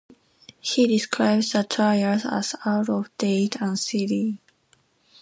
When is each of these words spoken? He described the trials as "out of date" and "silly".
He 0.61 0.87
described 0.87 1.53
the 1.53 1.63
trials 1.63 2.25
as 2.25 2.55
"out 2.65 2.89
of 2.89 3.15
date" 3.19 3.61
and 3.61 3.77
"silly". 3.77 4.39